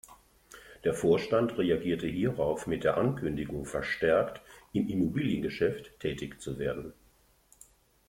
[0.83, 4.41] Der Vorstand reagierte hierauf mit der Ankündigung, verstärkt
[4.73, 6.93] im Immobiliengeschäft tätig zu werden.